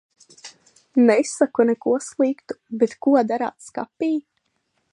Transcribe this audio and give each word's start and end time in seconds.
Nesaku 1.09 1.65
neko 1.71 1.93
sliktu, 2.07 2.57
bet 2.83 2.97
ko 3.07 3.15
darāt 3.33 3.57
skapī? 3.67 4.11